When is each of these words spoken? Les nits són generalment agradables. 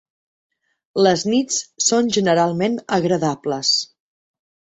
Les 1.07 1.25
nits 1.31 1.59
són 1.89 2.09
generalment 2.17 2.79
agradables. 2.99 3.77